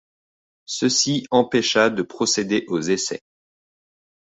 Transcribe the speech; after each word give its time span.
Ceci 0.65 1.27
empêcha 1.29 1.91
de 1.91 2.01
procéder 2.01 2.65
aux 2.69 2.81
essais. 2.81 3.21